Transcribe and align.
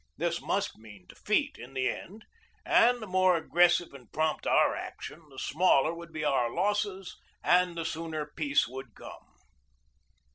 This 0.17 0.41
must 0.41 0.79
mean 0.79 1.05
defeat 1.07 1.59
in 1.59 1.75
the 1.75 1.87
end, 1.87 2.25
and 2.65 3.03
the 3.03 3.05
more 3.05 3.37
aggressive 3.37 3.93
and 3.93 4.11
prompt 4.11 4.47
our 4.47 4.75
action 4.75 5.21
the 5.29 5.37
smaller 5.37 5.93
would 5.93 6.11
be 6.11 6.23
our 6.23 6.49
losses 6.51 7.17
and 7.43 7.77
the 7.77 7.85
sooner 7.85 8.25
peace 8.25 8.67
would 8.67 8.95
come. 8.95 9.35